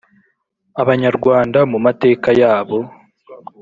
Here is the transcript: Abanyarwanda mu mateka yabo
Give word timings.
Abanyarwanda 0.81 1.59
mu 1.71 1.77
mateka 1.85 2.29
yabo 2.41 2.77